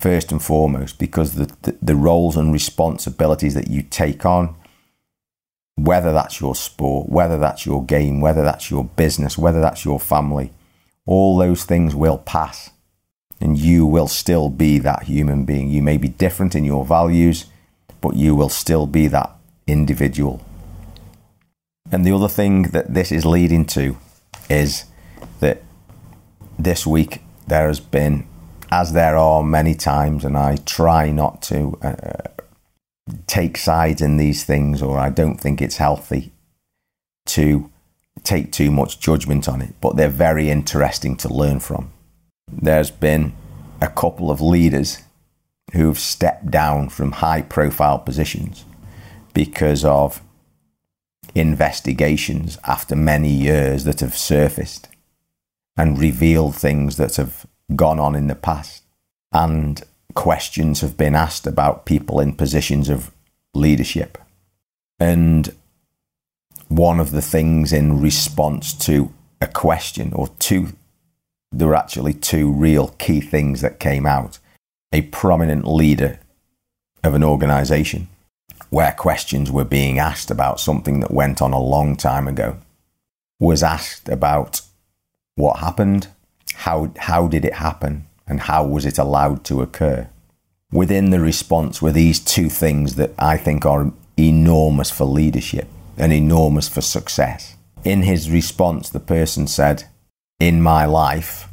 first 0.05 0.31
and 0.31 0.43
foremost 0.43 0.99
because 0.99 1.33
the, 1.33 1.51
the, 1.63 1.75
the 1.81 1.95
roles 1.95 2.37
and 2.37 2.53
responsibilities 2.53 3.55
that 3.55 3.69
you 3.69 3.81
take 3.81 4.23
on, 4.23 4.55
whether 5.75 6.13
that's 6.13 6.39
your 6.39 6.53
sport, 6.53 7.09
whether 7.09 7.39
that's 7.39 7.65
your 7.65 7.83
game, 7.83 8.21
whether 8.21 8.43
that's 8.43 8.69
your 8.69 8.85
business, 8.85 9.35
whether 9.35 9.59
that's 9.59 9.83
your 9.83 9.99
family, 9.99 10.51
all 11.07 11.37
those 11.37 11.63
things 11.63 11.95
will 11.95 12.19
pass. 12.19 12.69
And 13.41 13.57
you 13.57 13.85
will 13.85 14.07
still 14.07 14.49
be 14.49 14.77
that 14.77 15.03
human 15.03 15.43
being. 15.43 15.69
You 15.69 15.81
may 15.81 15.97
be 15.97 16.07
different 16.07 16.55
in 16.55 16.63
your 16.63 16.85
values, 16.85 17.47
but 17.99 18.15
you 18.15 18.35
will 18.35 18.49
still 18.49 18.85
be 18.85 19.07
that 19.07 19.35
individual. 19.65 20.45
And 21.91 22.05
the 22.05 22.13
other 22.13 22.29
thing 22.29 22.69
that 22.73 22.93
this 22.93 23.11
is 23.11 23.25
leading 23.25 23.65
to 23.77 23.97
is 24.49 24.85
that 25.39 25.63
this 26.57 26.85
week 26.85 27.21
there 27.47 27.67
has 27.67 27.79
been 27.79 28.27
as 28.71 28.93
there 28.93 29.15
are 29.15 29.43
many 29.43 29.75
times, 29.75 30.25
and 30.25 30.37
I 30.37 30.57
try 30.57 31.11
not 31.11 31.41
to 31.43 31.77
uh, 31.81 32.43
take 33.27 33.57
sides 33.57 34.01
in 34.01 34.17
these 34.17 34.43
things, 34.43 34.81
or 34.81 34.97
I 34.97 35.09
don't 35.09 35.39
think 35.39 35.61
it's 35.61 35.77
healthy 35.77 36.33
to 37.27 37.69
take 38.23 38.51
too 38.51 38.71
much 38.71 38.99
judgment 38.99 39.47
on 39.47 39.61
it, 39.61 39.75
but 39.81 39.95
they're 39.95 40.09
very 40.09 40.49
interesting 40.49 41.15
to 41.17 41.33
learn 41.33 41.59
from. 41.59 41.91
There's 42.51 42.91
been 42.91 43.33
a 43.81 43.87
couple 43.87 44.31
of 44.31 44.41
leaders 44.41 45.03
who've 45.73 45.99
stepped 45.99 46.49
down 46.49 46.89
from 46.89 47.13
high 47.13 47.41
profile 47.41 47.99
positions 47.99 48.65
because 49.33 49.83
of 49.83 50.21
investigations 51.33 52.57
after 52.65 52.95
many 52.95 53.29
years 53.29 53.83
that 53.83 53.99
have 53.99 54.15
surfaced 54.15 54.87
and 55.77 55.99
revealed 55.99 56.55
things 56.55 56.97
that 56.97 57.15
have 57.15 57.45
gone 57.75 57.99
on 57.99 58.15
in 58.15 58.27
the 58.27 58.35
past. 58.35 58.83
And 59.31 59.83
questions 60.13 60.81
have 60.81 60.97
been 60.97 61.15
asked 61.15 61.45
about 61.45 61.85
people 61.85 62.19
in 62.19 62.33
positions 62.33 62.89
of 62.89 63.11
leadership. 63.53 64.17
And 64.99 65.53
one 66.67 66.99
of 66.99 67.11
the 67.11 67.21
things 67.21 67.73
in 67.73 68.01
response 68.01 68.73
to 68.85 69.11
a 69.41 69.47
question, 69.47 70.13
or 70.13 70.29
two, 70.39 70.69
there 71.51 71.67
were 71.67 71.75
actually 71.75 72.13
two 72.13 72.51
real 72.51 72.89
key 72.97 73.21
things 73.21 73.61
that 73.61 73.79
came 73.79 74.05
out. 74.05 74.39
A 74.91 75.01
prominent 75.01 75.67
leader 75.67 76.19
of 77.03 77.13
an 77.13 77.23
organization 77.23 78.07
where 78.69 78.93
questions 78.93 79.51
were 79.51 79.65
being 79.65 79.99
asked 79.99 80.31
about 80.31 80.59
something 80.59 81.01
that 81.01 81.11
went 81.11 81.41
on 81.41 81.53
a 81.53 81.59
long 81.61 81.95
time 81.95 82.27
ago 82.27 82.57
was 83.39 83.61
asked 83.61 84.09
about 84.09 84.61
what 85.35 85.59
happened, 85.59 86.07
how, 86.53 86.91
how 86.97 87.27
did 87.27 87.45
it 87.45 87.55
happen 87.55 88.07
and 88.27 88.41
how 88.41 88.65
was 88.65 88.85
it 88.85 88.97
allowed 88.97 89.43
to 89.45 89.61
occur? 89.61 90.09
Within 90.71 91.11
the 91.11 91.19
response 91.19 91.81
were 91.81 91.91
these 91.91 92.19
two 92.19 92.49
things 92.49 92.95
that 92.95 93.11
I 93.19 93.37
think 93.37 93.65
are 93.65 93.91
enormous 94.17 94.91
for 94.91 95.05
leadership 95.05 95.67
and 95.97 96.11
enormous 96.11 96.67
for 96.67 96.81
success. 96.81 97.55
In 97.83 98.01
his 98.01 98.31
response, 98.31 98.89
the 98.89 98.99
person 98.99 99.47
said, 99.47 99.85
In 100.39 100.61
my 100.61 100.85
life, 100.85 101.47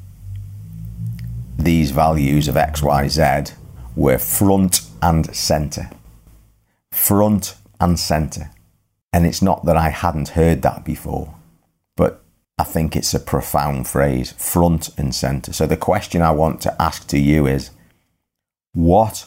these 1.59 1.91
values 1.91 2.49
of 2.49 2.55
XYZ 2.55 3.53
were 3.95 4.19
front 4.19 4.83
and 5.03 5.35
centre. 5.37 5.91
Front 6.91 7.57
and 7.81 7.99
centre. 7.99 8.51
And 9.13 9.27
it's 9.27 9.43
not 9.43 9.67
that 9.67 9.77
I 9.77 9.91
hadn't 9.91 10.31
heard 10.31 10.63
that 10.63 10.85
before, 10.85 11.35
I 12.63 12.65
think 12.65 12.95
it's 12.95 13.13
a 13.13 13.19
profound 13.19 13.89
phrase, 13.89 14.31
front 14.39 14.97
and 14.97 15.13
center. 15.13 15.53
So 15.53 15.67
the 15.67 15.77
question 15.77 16.23
I 16.23 16.31
want 16.31 16.61
to 16.61 16.81
ask 16.81 17.09
to 17.09 17.19
you 17.19 17.49
is 17.49 17.71
what 18.73 19.27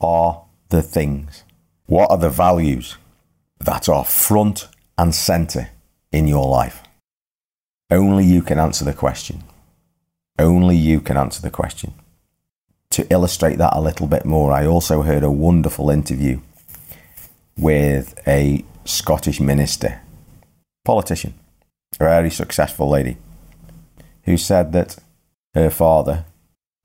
are 0.00 0.42
the 0.68 0.82
things? 0.82 1.44
What 1.86 2.10
are 2.10 2.18
the 2.18 2.28
values 2.28 2.96
that 3.60 3.88
are 3.88 4.04
front 4.04 4.66
and 4.98 5.14
center 5.14 5.68
in 6.10 6.26
your 6.26 6.48
life? 6.48 6.82
Only 7.88 8.24
you 8.24 8.42
can 8.42 8.58
answer 8.58 8.84
the 8.84 8.92
question. 8.92 9.44
Only 10.36 10.76
you 10.76 11.00
can 11.00 11.16
answer 11.16 11.40
the 11.40 11.50
question. 11.50 11.94
To 12.90 13.06
illustrate 13.12 13.58
that 13.58 13.76
a 13.76 13.80
little 13.80 14.08
bit 14.08 14.24
more, 14.24 14.50
I 14.50 14.66
also 14.66 15.02
heard 15.02 15.22
a 15.22 15.30
wonderful 15.30 15.88
interview 15.88 16.40
with 17.56 18.20
a 18.26 18.64
Scottish 18.84 19.38
minister, 19.38 20.00
politician, 20.84 21.34
a 22.00 22.04
very 22.04 22.30
successful 22.30 22.88
lady, 22.88 23.16
who 24.24 24.36
said 24.36 24.72
that 24.72 24.96
her 25.54 25.70
father, 25.70 26.24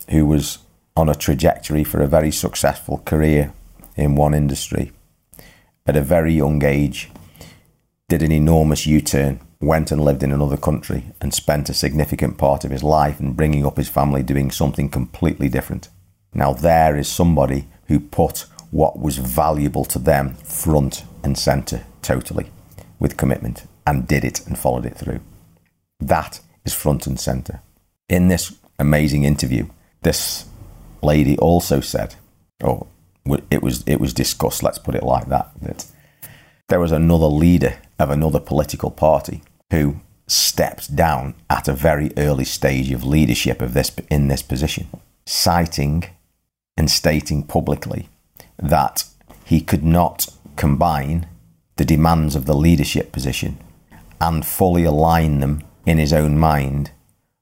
who 0.09 0.25
was 0.25 0.59
on 0.95 1.09
a 1.09 1.15
trajectory 1.15 1.83
for 1.83 2.01
a 2.01 2.07
very 2.07 2.31
successful 2.31 2.99
career 3.05 3.53
in 3.95 4.15
one 4.15 4.33
industry, 4.33 4.91
at 5.85 5.95
a 5.95 6.01
very 6.01 6.33
young 6.33 6.63
age, 6.63 7.09
did 8.09 8.21
an 8.21 8.31
enormous 8.31 8.85
U 8.85 9.01
turn, 9.01 9.39
went 9.59 9.91
and 9.91 10.03
lived 10.03 10.23
in 10.23 10.31
another 10.31 10.57
country, 10.57 11.05
and 11.21 11.33
spent 11.33 11.69
a 11.69 11.73
significant 11.73 12.37
part 12.37 12.63
of 12.63 12.71
his 12.71 12.83
life 12.83 13.19
in 13.19 13.33
bringing 13.33 13.65
up 13.65 13.77
his 13.77 13.89
family 13.89 14.23
doing 14.23 14.51
something 14.51 14.89
completely 14.89 15.49
different. 15.49 15.89
Now, 16.33 16.53
there 16.53 16.95
is 16.97 17.07
somebody 17.07 17.67
who 17.87 17.99
put 17.99 18.45
what 18.69 18.99
was 18.99 19.17
valuable 19.17 19.85
to 19.85 19.99
them 19.99 20.35
front 20.35 21.03
and 21.23 21.37
centre 21.37 21.85
totally 22.01 22.51
with 22.99 23.17
commitment 23.17 23.65
and 23.87 24.05
did 24.05 24.25
it 24.25 24.45
and 24.45 24.59
followed 24.59 24.85
it 24.85 24.97
through. 24.97 25.21
That 26.01 26.41
is 26.65 26.73
front 26.73 27.07
and 27.07 27.17
center. 27.17 27.61
In 28.09 28.27
this 28.27 28.53
amazing 28.77 29.23
interview, 29.23 29.67
this 30.03 30.45
lady 31.01 31.37
also 31.37 31.79
said, 31.79 32.15
or 32.61 32.87
oh, 33.25 33.37
it 33.49 33.63
was 33.63 33.83
it 33.87 33.99
was 33.99 34.13
discussed. 34.13 34.61
Let's 34.61 34.77
put 34.77 34.95
it 34.95 35.03
like 35.03 35.27
that. 35.29 35.49
That 35.61 35.85
there 36.67 36.81
was 36.81 36.91
another 36.91 37.27
leader 37.27 37.77
of 37.97 38.09
another 38.09 38.41
political 38.41 38.91
party 38.91 39.41
who 39.71 40.01
stepped 40.27 40.93
down 40.95 41.33
at 41.49 41.69
a 41.69 41.73
very 41.73 42.11
early 42.17 42.45
stage 42.45 42.91
of 42.91 43.05
leadership 43.05 43.61
of 43.61 43.73
this 43.73 43.89
in 44.11 44.27
this 44.27 44.41
position, 44.41 44.87
citing 45.25 46.03
and 46.75 46.91
stating 46.91 47.41
publicly 47.43 48.09
that 48.57 49.05
he 49.45 49.61
could 49.61 49.83
not 49.83 50.27
combine 50.57 51.27
the 51.77 51.85
demands 51.85 52.35
of 52.35 52.45
the 52.45 52.55
leadership 52.55 53.11
position 53.13 53.57
and 54.19 54.45
fully 54.45 54.83
align 54.83 55.39
them 55.39 55.63
in 55.85 55.97
his 55.97 56.13
own 56.13 56.37
mind 56.37 56.91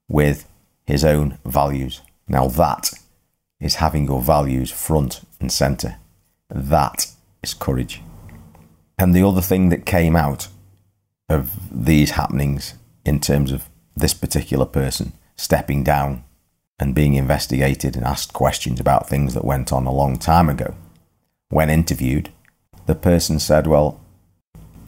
with 0.07 0.47
his 0.85 1.03
own 1.03 1.37
values. 1.45 2.01
Now, 2.27 2.47
that 2.47 2.91
is 3.59 3.75
having 3.75 4.05
your 4.05 4.21
values 4.21 4.71
front 4.71 5.21
and 5.39 5.51
centre. 5.51 5.97
That 6.49 7.07
is 7.41 7.53
courage. 7.53 8.01
And 8.97 9.13
the 9.13 9.23
other 9.23 9.41
thing 9.41 9.69
that 9.69 9.85
came 9.85 10.15
out 10.15 10.47
of 11.29 11.51
these 11.71 12.11
happenings 12.11 12.75
in 13.05 13.19
terms 13.19 13.51
of 13.51 13.69
this 13.95 14.13
particular 14.13 14.65
person 14.65 15.13
stepping 15.35 15.83
down 15.83 16.23
and 16.79 16.93
being 16.93 17.13
investigated 17.13 17.95
and 17.95 18.05
asked 18.05 18.33
questions 18.33 18.79
about 18.79 19.07
things 19.07 19.33
that 19.33 19.45
went 19.45 19.71
on 19.71 19.85
a 19.85 19.93
long 19.93 20.17
time 20.17 20.49
ago, 20.49 20.75
when 21.49 21.69
interviewed, 21.69 22.29
the 22.85 22.95
person 22.95 23.39
said, 23.39 23.67
Well, 23.67 24.01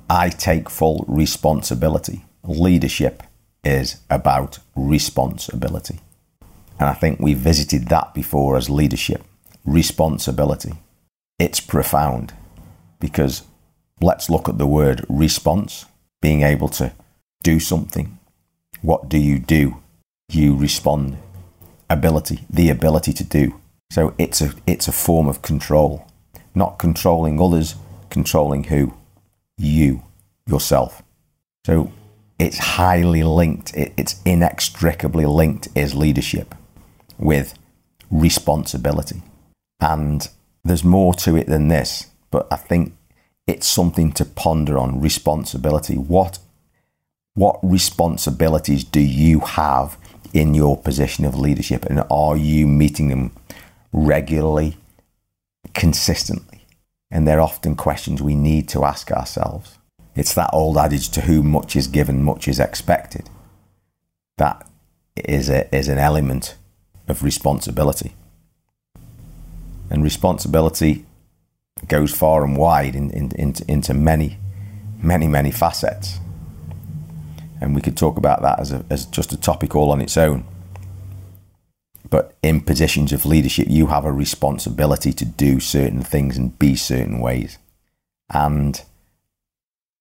I 0.09 0.29
take 0.29 0.69
full 0.69 1.03
responsibility. 1.07 2.25
Leadership 2.43 3.23
is 3.63 3.97
about 4.09 4.59
responsibility. 4.75 5.99
And 6.79 6.89
I 6.89 6.93
think 6.93 7.19
we 7.19 7.33
visited 7.33 7.89
that 7.89 8.13
before 8.13 8.55
as 8.55 8.69
leadership 8.69 9.23
responsibility. 9.65 10.73
It's 11.39 11.59
profound 11.59 12.33
because 12.99 13.43
let's 13.99 14.29
look 14.29 14.47
at 14.47 14.57
the 14.57 14.67
word 14.67 15.05
response, 15.09 15.85
being 16.21 16.41
able 16.41 16.69
to 16.69 16.93
do 17.43 17.59
something. 17.59 18.17
What 18.81 19.09
do 19.09 19.17
you 19.17 19.39
do? 19.39 19.77
You 20.29 20.55
respond. 20.55 21.17
Ability, 21.89 22.45
the 22.49 22.69
ability 22.69 23.13
to 23.13 23.23
do. 23.23 23.59
So 23.91 24.13
it's 24.17 24.41
a 24.41 24.53
it's 24.65 24.87
a 24.87 24.91
form 24.91 25.27
of 25.27 25.41
control, 25.41 26.05
not 26.53 26.77
controlling 26.77 27.39
others, 27.41 27.75
controlling 28.09 28.65
who? 28.65 28.93
You, 29.57 30.03
yourself. 30.45 31.03
So 31.65 31.91
it's 32.39 32.57
highly 32.57 33.23
linked, 33.23 33.73
it, 33.75 33.93
it's 33.97 34.21
inextricably 34.23 35.25
linked 35.25 35.67
is 35.75 35.95
leadership 35.95 36.55
with 37.17 37.57
responsibility. 38.11 39.21
And 39.79 40.27
there's 40.63 40.83
more 40.83 41.13
to 41.15 41.35
it 41.35 41.47
than 41.47 41.67
this, 41.67 42.07
but 42.31 42.47
I 42.51 42.57
think 42.57 42.95
it's 43.47 43.67
something 43.67 44.11
to 44.13 44.25
ponder 44.25 44.77
on 44.77 45.01
responsibility. 45.01 45.95
What 45.95 46.39
what 47.33 47.59
responsibilities 47.61 48.83
do 48.83 48.99
you 48.99 49.41
have 49.41 49.95
in 50.33 50.55
your 50.55 50.75
position 50.75 51.23
of 51.23 51.37
leadership 51.37 51.85
and 51.85 52.03
are 52.09 52.35
you 52.35 52.65
meeting 52.67 53.09
them 53.09 53.31
regularly, 53.93 54.75
consistently? 55.75 56.56
And 57.09 57.27
they're 57.27 57.41
often 57.41 57.75
questions 57.75 58.21
we 58.21 58.35
need 58.35 58.67
to 58.69 58.83
ask 58.83 59.11
ourselves. 59.11 59.77
It's 60.15 60.33
that 60.33 60.49
old 60.51 60.77
adage 60.77 61.09
to 61.09 61.21
whom 61.21 61.51
much 61.51 61.75
is 61.75 61.87
given, 61.87 62.23
much 62.23 62.47
is 62.47 62.59
expected. 62.59 63.29
That 64.37 64.67
is, 65.15 65.49
a, 65.49 65.73
is 65.75 65.87
an 65.87 65.99
element 65.99 66.55
of 67.07 67.23
responsibility. 67.23 68.13
And 69.89 70.03
responsibility 70.03 71.05
goes 71.87 72.13
far 72.13 72.43
and 72.43 72.57
wide 72.57 72.95
in, 72.95 73.11
in, 73.11 73.31
in, 73.31 73.53
into 73.67 73.93
many, 73.93 74.37
many, 74.97 75.27
many 75.27 75.51
facets. 75.51 76.19
And 77.61 77.75
we 77.75 77.81
could 77.81 77.95
talk 77.95 78.17
about 78.17 78.41
that 78.41 78.59
as, 78.59 78.71
a, 78.71 78.85
as 78.89 79.05
just 79.05 79.31
a 79.33 79.37
topic 79.37 79.75
all 79.75 79.91
on 79.91 80.01
its 80.01 80.17
own. 80.17 80.45
But 82.09 82.35
in 82.41 82.61
positions 82.61 83.11
of 83.11 83.25
leadership, 83.25 83.67
you 83.69 83.87
have 83.87 84.05
a 84.05 84.11
responsibility 84.11 85.11
to 85.13 85.25
do 85.25 85.59
certain 85.59 86.01
things 86.01 86.37
and 86.37 86.57
be 86.57 86.75
certain 86.75 87.19
ways. 87.19 87.57
And 88.29 88.81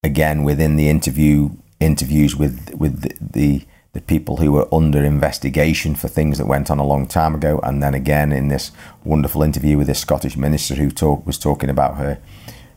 again, 0.03 0.45
within 0.45 0.77
the 0.77 0.89
interview 0.89 1.51
interviews 1.79 2.35
with 2.35 2.75
with 2.75 3.03
the, 3.03 3.15
the 3.21 3.67
the 3.93 4.01
people 4.03 4.37
who 4.37 4.53
were 4.53 4.69
under 4.75 5.03
investigation 5.03 5.95
for 5.95 6.09
things 6.09 6.37
that 6.37 6.47
went 6.47 6.71
on 6.71 6.79
a 6.79 6.87
long 6.87 7.07
time 7.07 7.35
ago, 7.35 7.61
and 7.63 7.83
then 7.83 7.95
again 7.95 8.31
in 8.31 8.49
this 8.49 8.71
wonderful 9.05 9.43
interview 9.43 9.79
with 9.79 9.87
this 9.87 10.01
Scottish 10.01 10.37
minister 10.37 10.75
who 10.75 10.91
talk, 10.91 11.27
was 11.27 11.39
talking 11.39 11.71
about 11.71 11.97
her 11.97 12.19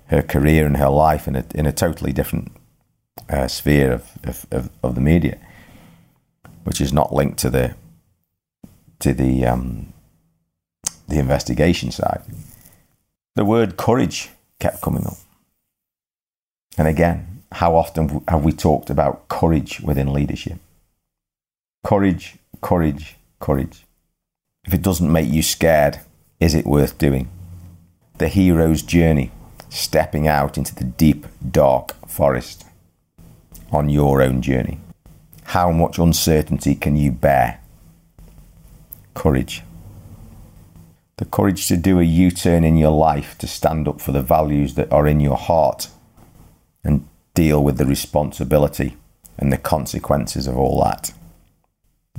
her 0.07 0.21
career 0.21 0.65
and 0.65 0.77
her 0.77 0.89
life 0.89 1.27
in 1.27 1.35
a 1.35 1.45
in 1.53 1.65
a 1.65 1.71
totally 1.71 2.13
different 2.13 2.51
uh, 3.29 3.47
sphere 3.47 3.91
of, 3.91 4.09
of, 4.23 4.45
of, 4.51 4.69
of, 4.81 4.95
the 4.95 5.01
media, 5.01 5.37
which 6.63 6.81
is 6.81 6.93
not 6.93 7.13
linked 7.13 7.37
to 7.37 7.49
the 7.49 7.75
to 8.99 9.13
the 9.13 9.45
um, 9.45 9.93
the 11.07 11.19
investigation 11.19 11.91
side. 11.91 12.21
The 13.35 13.45
word 13.45 13.77
courage 13.77 14.29
kept 14.59 14.81
coming 14.81 15.05
up, 15.05 15.17
and 16.77 16.87
again, 16.87 17.43
how 17.53 17.75
often 17.75 18.23
have 18.27 18.43
we 18.43 18.51
talked 18.51 18.89
about 18.89 19.27
courage 19.27 19.79
within 19.81 20.13
leadership? 20.13 20.59
Courage, 21.83 22.37
courage, 22.61 23.15
courage. 23.39 23.85
If 24.65 24.73
it 24.73 24.81
doesn't 24.81 25.11
make 25.11 25.29
you 25.29 25.41
scared, 25.41 26.01
is 26.39 26.53
it 26.53 26.65
worth 26.65 26.97
doing? 26.97 27.29
The 28.17 28.27
hero's 28.27 28.81
journey, 28.81 29.31
stepping 29.69 30.27
out 30.27 30.57
into 30.57 30.75
the 30.75 30.83
deep, 30.83 31.25
dark 31.51 31.95
forest 32.07 32.65
on 33.71 33.89
your 33.89 34.21
own 34.21 34.41
journey. 34.41 34.79
How 35.45 35.71
much 35.71 35.97
uncertainty 35.97 36.75
can 36.75 36.95
you 36.95 37.11
bear? 37.11 37.61
Courage. 39.19 39.63
The 41.17 41.25
courage 41.25 41.67
to 41.67 41.75
do 41.75 41.99
a 41.99 42.03
U 42.03 42.31
turn 42.31 42.63
in 42.63 42.77
your 42.77 42.91
life, 42.91 43.37
to 43.39 43.47
stand 43.47 43.87
up 43.87 43.99
for 43.99 44.13
the 44.13 44.21
values 44.21 44.75
that 44.75 44.91
are 44.91 45.07
in 45.07 45.19
your 45.19 45.37
heart 45.37 45.89
and 46.83 47.05
deal 47.33 47.63
with 47.63 47.77
the 47.77 47.85
responsibility 47.85 48.95
and 49.37 49.51
the 49.51 49.57
consequences 49.57 50.47
of 50.47 50.57
all 50.57 50.81
that 50.83 51.13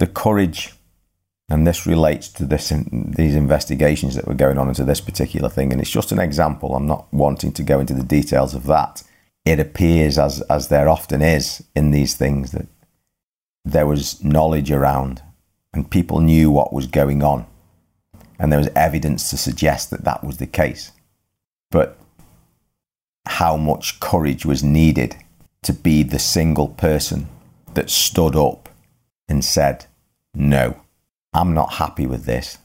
the 0.01 0.07
courage, 0.07 0.75
and 1.49 1.67
this 1.67 1.87
relates 1.87 2.29
to 2.29 2.45
this 2.47 2.73
these 2.93 3.35
investigations 3.35 4.15
that 4.15 4.27
were 4.27 4.35
going 4.35 4.59
on 4.59 4.69
into 4.69 4.85
this 4.85 5.01
particular 5.01 5.49
thing, 5.49 5.73
and 5.73 5.81
it's 5.81 5.91
just 5.91 6.11
an 6.11 6.19
example. 6.19 6.75
I'm 6.75 6.87
not 6.87 7.07
wanting 7.13 7.53
to 7.53 7.63
go 7.63 7.81
into 7.81 7.95
the 7.95 8.03
details 8.03 8.55
of 8.55 8.65
that. 8.67 9.03
It 9.45 9.61
appears, 9.61 10.19
as 10.19 10.41
as 10.43 10.69
there 10.69 10.89
often 10.89 11.23
is 11.23 11.63
in 11.77 11.91
these 11.91 12.15
things, 12.17 12.53
that 12.53 12.67
there 13.65 13.87
was 13.87 14.25
knowledge 14.25 14.71
around, 14.71 15.23
and 15.73 15.91
people 15.91 16.21
knew 16.21 16.51
what 16.51 16.73
was 16.73 16.87
going 16.87 17.23
on, 17.23 17.47
and 18.39 18.51
there 18.51 18.59
was 18.59 18.71
evidence 18.75 19.31
to 19.31 19.37
suggest 19.37 19.91
that 19.91 20.05
that 20.05 20.25
was 20.25 20.39
the 20.39 20.47
case. 20.47 20.93
But 21.71 21.99
how 23.27 23.57
much 23.57 24.01
courage 24.01 24.45
was 24.45 24.63
needed 24.63 25.17
to 25.63 25.73
be 25.73 26.03
the 26.03 26.19
single 26.19 26.69
person 26.69 27.29
that 27.75 27.91
stood 27.91 28.35
up 28.35 28.69
and 29.29 29.45
said, 29.45 29.87
No, 30.35 30.81
I'm 31.33 31.55
not 31.55 31.75
happy 31.75 32.07
with 32.07 32.25
this. 32.25 32.59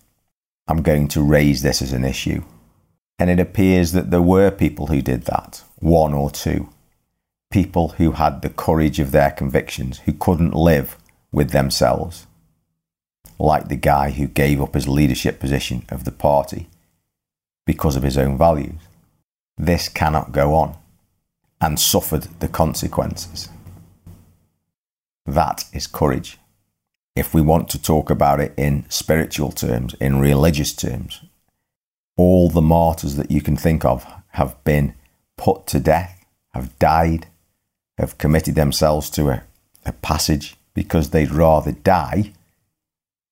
I'm 0.68 0.82
going 0.82 1.08
to 1.10 1.22
raise 1.22 1.62
this 1.62 1.82
as 1.82 1.94
an 1.94 2.04
issue. 2.04 2.44
And 3.20 3.30
it 3.30 3.40
appears 3.40 3.92
that 3.92 4.12
there 4.12 4.22
were 4.22 4.52
people 4.52 4.88
who 4.88 5.02
did 5.02 5.24
that, 5.24 5.64
one 5.76 6.14
or 6.14 6.32
two. 6.32 6.70
People 7.52 7.90
who 7.90 8.14
had 8.14 8.42
the 8.42 8.50
courage 8.50 9.00
of 9.00 9.12
their 9.12 9.32
convictions, 9.32 10.00
who 10.00 10.14
couldn't 10.14 10.54
live 10.54 10.98
with 11.32 11.52
themselves. 11.52 12.26
Like 13.40 13.68
the 13.68 13.76
guy 13.76 14.12
who 14.12 14.28
gave 14.28 14.62
up 14.62 14.74
his 14.74 14.88
leadership 14.88 15.40
position 15.40 15.86
of 15.90 16.04
the 16.04 16.12
party 16.12 16.68
because 17.66 17.96
of 17.96 18.04
his 18.04 18.18
own 18.18 18.38
values. 18.38 18.80
This 19.58 19.90
cannot 19.90 20.32
go 20.32 20.54
on 20.54 20.76
and 21.60 21.80
suffered 21.80 22.28
the 22.40 22.48
consequences. 22.48 23.50
That 25.26 25.66
is 25.74 25.88
courage 25.88 26.38
if 27.16 27.34
we 27.34 27.42
want 27.42 27.70
to 27.70 27.82
talk 27.82 28.10
about 28.10 28.42
it 28.42 28.54
in 28.58 28.86
spiritual 28.90 29.52
terms, 29.52 29.94
in 29.96 30.20
religious 30.20 30.74
terms, 30.74 31.22
all 32.18 32.50
the 32.50 32.62
martyrs 32.62 33.16
that 33.16 33.32
you 33.32 33.42
can 33.42 33.56
think 33.56 33.86
of 33.86 34.06
have 34.30 34.62
been 34.66 34.94
put 35.38 35.66
to 35.68 35.80
death, 35.80 36.26
have 36.54 36.78
died, 36.78 37.28
have 37.98 38.18
committed 38.18 38.56
themselves 38.56 39.10
to 39.12 39.30
a, 39.30 39.44
a 39.86 39.94
passage 39.94 40.58
because 40.74 41.10
they'd 41.10 41.32
rather 41.32 41.72
die 41.72 42.34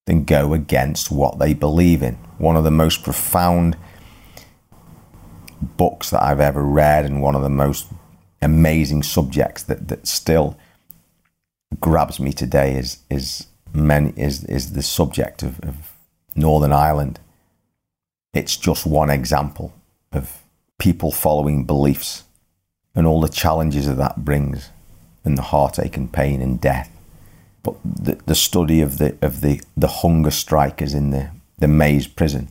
than 0.05 0.25
go 0.25 0.53
against 0.53 1.11
what 1.11 1.39
they 1.39 1.53
believe 1.53 2.03
in. 2.03 2.15
One 2.37 2.55
of 2.55 2.63
the 2.63 2.71
most 2.71 3.03
profound 3.03 3.77
books 5.61 6.09
that 6.09 6.21
I've 6.21 6.41
ever 6.41 6.63
read, 6.63 7.05
and 7.05 7.21
one 7.21 7.35
of 7.35 7.41
the 7.41 7.49
most 7.49 7.87
amazing 8.41 9.03
subjects 9.03 9.63
that, 9.63 9.87
that 9.87 10.07
still 10.07 10.57
grabs 11.79 12.19
me 12.19 12.33
today 12.33 12.75
is, 12.75 12.99
is 13.09 13.47
many 13.73 14.13
is 14.15 14.43
is 14.45 14.73
the 14.73 14.83
subject 14.83 15.41
of, 15.41 15.59
of 15.61 15.93
Northern 16.35 16.71
Ireland. 16.71 17.19
It's 18.33 18.57
just 18.57 18.85
one 18.85 19.09
example 19.09 19.73
of 20.11 20.43
people 20.79 21.11
following 21.11 21.65
beliefs 21.65 22.23
and 22.95 23.07
all 23.07 23.21
the 23.21 23.29
challenges 23.29 23.87
that 23.87 23.97
that 23.97 24.23
brings, 24.23 24.69
and 25.23 25.37
the 25.37 25.43
heartache 25.43 25.97
and 25.97 26.11
pain 26.11 26.41
and 26.41 26.59
death. 26.59 26.92
But 27.63 27.76
the, 27.84 28.19
the 28.26 28.36
study 28.36 28.82
of 28.82 28.97
the 28.97 29.17
of 29.21 29.41
the, 29.41 29.62
the 29.76 29.88
hunger 29.88 30.32
strikers 30.32 30.93
in 30.93 31.10
the, 31.12 31.32
the 31.58 31.67
Maze 31.67 32.08
prison 32.08 32.49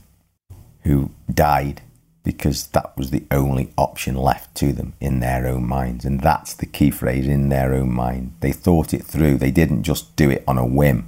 who 0.81 1.11
died 1.31 1.81
because 2.23 2.67
that 2.67 2.97
was 2.97 3.11
the 3.11 3.23
only 3.31 3.71
option 3.77 4.15
left 4.15 4.55
to 4.55 4.71
them 4.71 4.93
in 4.99 5.19
their 5.19 5.45
own 5.45 5.67
minds. 5.67 6.05
And 6.05 6.21
that's 6.21 6.53
the 6.53 6.65
key 6.65 6.89
phrase 6.89 7.27
in 7.27 7.49
their 7.49 7.73
own 7.73 7.91
mind. 7.91 8.33
They 8.39 8.53
thought 8.53 8.93
it 8.93 9.03
through, 9.03 9.37
they 9.37 9.51
didn't 9.51 9.83
just 9.83 10.15
do 10.15 10.29
it 10.29 10.43
on 10.47 10.57
a 10.57 10.65
whim. 10.65 11.05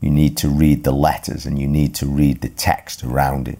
You 0.00 0.10
need 0.10 0.36
to 0.38 0.48
read 0.48 0.84
the 0.84 0.92
letters 0.92 1.44
and 1.46 1.58
you 1.58 1.66
need 1.66 1.94
to 1.96 2.06
read 2.06 2.40
the 2.40 2.50
text 2.50 3.02
around 3.02 3.48
it. 3.48 3.58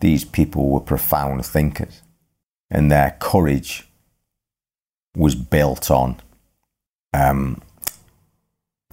These 0.00 0.24
people 0.24 0.68
were 0.68 0.80
profound 0.80 1.44
thinkers, 1.44 2.02
and 2.70 2.90
their 2.90 3.16
courage 3.18 3.88
was 5.16 5.34
built 5.34 5.90
on 5.90 6.20
um, 7.12 7.62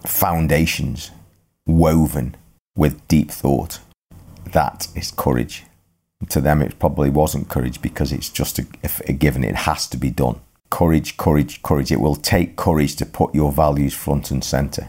foundations 0.05 1.11
woven 1.65 2.35
with 2.75 3.07
deep 3.07 3.31
thought. 3.31 3.79
That 4.51 4.87
is 4.95 5.11
courage. 5.11 5.63
To 6.29 6.41
them, 6.41 6.61
it 6.61 6.79
probably 6.79 7.09
wasn't 7.09 7.49
courage 7.49 7.81
because 7.81 8.11
it's 8.11 8.29
just 8.29 8.59
a, 8.59 8.65
a 9.07 9.13
given. 9.13 9.43
It 9.43 9.55
has 9.55 9.87
to 9.87 9.97
be 9.97 10.09
done. 10.09 10.39
Courage, 10.69 11.17
courage, 11.17 11.61
courage. 11.61 11.91
It 11.91 11.99
will 11.99 12.15
take 12.15 12.55
courage 12.55 12.95
to 12.97 13.05
put 13.05 13.35
your 13.35 13.51
values 13.51 13.93
front 13.93 14.31
and 14.31 14.43
centre. 14.43 14.87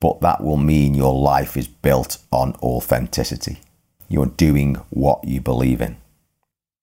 But 0.00 0.20
that 0.20 0.42
will 0.42 0.56
mean 0.56 0.94
your 0.94 1.14
life 1.14 1.56
is 1.56 1.68
built 1.68 2.18
on 2.30 2.54
authenticity. 2.62 3.60
You're 4.08 4.26
doing 4.26 4.74
what 4.90 5.24
you 5.24 5.40
believe 5.40 5.80
in. 5.80 5.96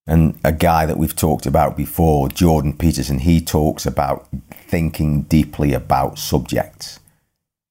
And 0.06 0.38
a 0.44 0.52
guy 0.52 0.86
that 0.86 0.98
we've 0.98 1.16
talked 1.16 1.46
about 1.46 1.78
before, 1.78 2.28
Jordan 2.28 2.74
Peterson, 2.74 3.20
he 3.20 3.40
talks 3.40 3.86
about 3.86 4.28
thinking 4.52 5.22
deeply 5.24 5.74
about 5.74 6.20
subjects, 6.20 7.00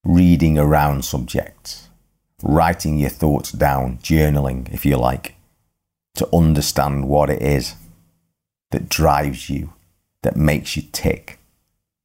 reading 0.05 0.59
around 0.59 1.05
subjects, 1.05 1.89
writing 2.43 2.99
your 2.99 3.11
thoughts 3.11 3.53
down, 3.53 3.99
journaling, 3.99 4.73
if 4.73 4.85
you 4.85 4.97
like, 4.97 5.37
to 6.15 6.29
understand 6.33 7.09
what 7.09 7.31
it 7.31 7.41
is 7.41 7.75
that 8.71 8.89
drives 8.89 9.49
you, 9.49 9.73
that 10.23 10.37
makes 10.37 10.77
you 10.77 10.83
tick, 10.93 11.39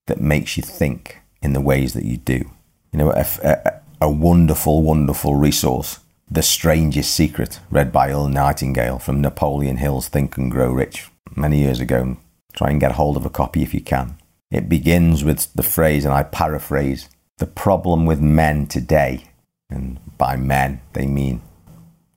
that 0.05 0.21
makes 0.21 0.57
you 0.57 0.63
think 0.63 1.19
in 1.41 1.53
the 1.53 1.61
ways 1.61 1.93
that 1.93 2.05
you 2.05 2.17
do. 2.17 2.51
You 2.91 2.99
know, 2.99 3.11
a, 3.11 3.25
a, 3.43 3.81
a 4.01 4.09
wonderful, 4.09 4.81
wonderful 4.81 5.35
resource 5.35 5.99
the 6.29 6.41
Strangest 6.41 7.15
Secret, 7.15 7.61
read 7.71 7.93
by 7.93 8.11
Earl 8.11 8.27
Nightingale 8.27 8.99
from 8.99 9.21
Napoleon 9.21 9.77
Hill's 9.77 10.09
Think 10.09 10.37
and 10.37 10.51
Grow 10.51 10.71
Rich 10.71 11.09
many 11.35 11.59
years 11.59 11.79
ago. 11.79 12.17
Try 12.51 12.69
and 12.69 12.81
get 12.81 12.93
hold 12.93 13.15
of 13.15 13.25
a 13.25 13.29
copy 13.29 13.63
if 13.63 13.73
you 13.73 13.79
can. 13.79 14.17
It 14.51 14.67
begins 14.67 15.23
with 15.23 15.53
the 15.53 15.63
phrase, 15.63 16.03
and 16.03 16.13
I 16.13 16.23
paraphrase 16.23 17.07
the 17.37 17.47
problem 17.47 18.05
with 18.05 18.19
men 18.19 18.67
today, 18.67 19.25
and 19.69 19.99
by 20.17 20.35
men 20.35 20.81
they 20.93 21.05
mean 21.05 21.41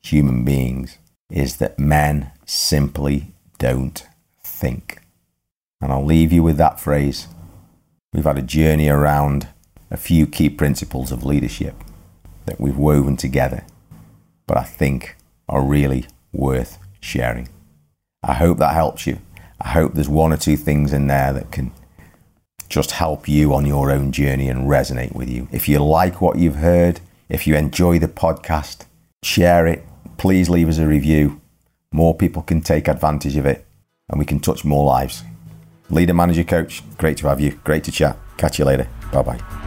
human 0.02 0.44
beings, 0.44 0.98
is 1.30 1.56
that 1.56 1.78
men 1.78 2.30
simply 2.46 3.32
don't 3.58 4.06
think. 4.42 5.00
And 5.80 5.92
I'll 5.92 6.04
leave 6.04 6.32
you 6.32 6.42
with 6.42 6.56
that 6.58 6.80
phrase. 6.80 7.28
We've 8.12 8.24
had 8.24 8.38
a 8.38 8.42
journey 8.42 8.88
around 8.88 9.48
a 9.90 9.96
few 9.96 10.26
key 10.26 10.50
principles 10.50 11.12
of 11.12 11.24
leadership 11.24 11.74
that 12.46 12.60
we've 12.60 12.76
woven 12.76 13.16
together 13.16 13.64
but 14.50 14.58
I 14.58 14.64
think 14.64 15.16
are 15.48 15.62
really 15.62 16.06
worth 16.32 16.78
sharing. 16.98 17.48
I 18.20 18.32
hope 18.32 18.58
that 18.58 18.74
helps 18.74 19.06
you. 19.06 19.20
I 19.60 19.68
hope 19.68 19.94
there's 19.94 20.08
one 20.08 20.32
or 20.32 20.36
two 20.36 20.56
things 20.56 20.92
in 20.92 21.06
there 21.06 21.32
that 21.32 21.52
can 21.52 21.70
just 22.70 22.92
help 22.92 23.28
you 23.28 23.52
on 23.52 23.66
your 23.66 23.90
own 23.90 24.12
journey 24.12 24.48
and 24.48 24.68
resonate 24.68 25.14
with 25.14 25.28
you. 25.28 25.48
If 25.52 25.68
you 25.68 25.80
like 25.80 26.22
what 26.22 26.38
you've 26.38 26.56
heard, 26.56 27.00
if 27.28 27.46
you 27.46 27.56
enjoy 27.56 27.98
the 27.98 28.08
podcast, 28.08 28.86
share 29.22 29.66
it. 29.66 29.84
Please 30.16 30.48
leave 30.48 30.68
us 30.68 30.78
a 30.78 30.86
review. 30.86 31.40
More 31.92 32.14
people 32.14 32.42
can 32.42 32.62
take 32.62 32.88
advantage 32.88 33.36
of 33.36 33.44
it 33.44 33.66
and 34.08 34.18
we 34.18 34.24
can 34.24 34.38
touch 34.40 34.64
more 34.64 34.84
lives. 34.84 35.24
Leader 35.90 36.14
Manager 36.14 36.44
Coach, 36.44 36.82
great 36.96 37.16
to 37.18 37.26
have 37.28 37.40
you. 37.40 37.52
Great 37.64 37.84
to 37.84 37.92
chat. 37.92 38.16
Catch 38.36 38.60
you 38.60 38.64
later. 38.64 38.88
Bye 39.12 39.22
bye. 39.22 39.59